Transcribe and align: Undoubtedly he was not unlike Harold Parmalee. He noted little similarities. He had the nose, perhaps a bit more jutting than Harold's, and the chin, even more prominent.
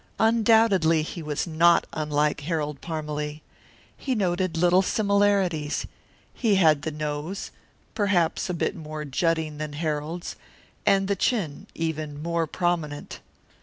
Undoubtedly 0.17 1.03
he 1.03 1.21
was 1.21 1.45
not 1.45 1.85
unlike 1.93 2.41
Harold 2.41 2.81
Parmalee. 2.81 3.43
He 3.95 4.15
noted 4.15 4.57
little 4.57 4.81
similarities. 4.81 5.85
He 6.33 6.55
had 6.55 6.81
the 6.81 6.89
nose, 6.89 7.51
perhaps 7.93 8.49
a 8.49 8.55
bit 8.55 8.75
more 8.75 9.05
jutting 9.05 9.59
than 9.59 9.73
Harold's, 9.73 10.37
and 10.87 11.07
the 11.07 11.15
chin, 11.15 11.67
even 11.75 12.19
more 12.19 12.47
prominent. 12.47 13.19